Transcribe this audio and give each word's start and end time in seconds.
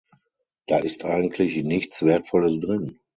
Da 0.67 0.79
ist 0.79 1.05
eigentlich 1.05 1.61
nichts 1.63 2.03
Wertvolles 2.03 2.59
drin. 2.59 2.97